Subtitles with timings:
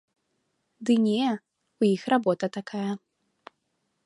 [0.87, 1.27] Ды не,
[1.83, 2.91] у іх работа такая.